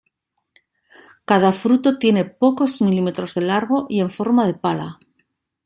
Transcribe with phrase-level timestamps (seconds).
[1.25, 4.99] Cada fruto tiene pocos milímetros de largo y en forma de pala.